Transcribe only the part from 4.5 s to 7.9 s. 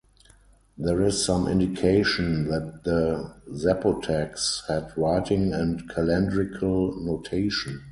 had writing and calendrical notation.